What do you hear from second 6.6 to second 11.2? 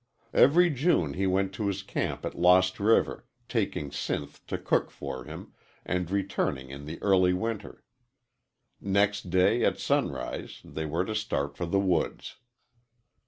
in the early winter. Next day, at sunrise, they were to